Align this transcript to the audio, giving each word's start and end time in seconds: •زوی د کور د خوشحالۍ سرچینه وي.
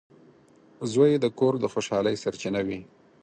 •زوی 0.91 1.11
د 1.23 1.25
کور 1.39 1.53
د 1.59 1.65
خوشحالۍ 1.73 2.15
سرچینه 2.23 2.59
وي. 2.67 2.79